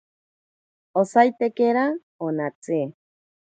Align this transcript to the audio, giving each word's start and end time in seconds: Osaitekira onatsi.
Osaitekira 1.01 1.85
onatsi. 2.31 2.79